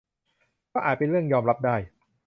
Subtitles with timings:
[0.73, 1.75] ก็อาจเป็นเรื่องยอมรับได้